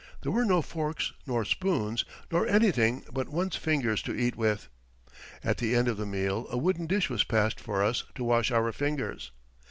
[0.23, 4.67] There were no forks nor spoons, nor anything but one's fingers to eat with.
[5.43, 8.49] At the end of the meal a wooden dish was passed for us to wash
[8.49, 9.29] our fingers.